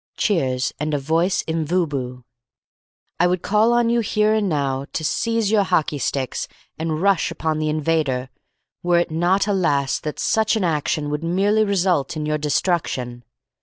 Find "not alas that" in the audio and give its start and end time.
9.11-10.17